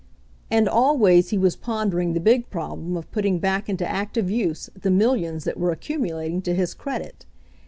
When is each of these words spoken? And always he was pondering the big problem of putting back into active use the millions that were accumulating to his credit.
And 0.49 0.67
always 0.67 1.29
he 1.29 1.37
was 1.37 1.55
pondering 1.55 2.13
the 2.13 2.19
big 2.19 2.49
problem 2.49 2.97
of 2.97 3.11
putting 3.11 3.37
back 3.37 3.69
into 3.69 3.87
active 3.87 4.31
use 4.31 4.67
the 4.75 4.89
millions 4.89 5.43
that 5.43 5.59
were 5.59 5.71
accumulating 5.71 6.41
to 6.41 6.55
his 6.55 6.73
credit. 6.73 7.27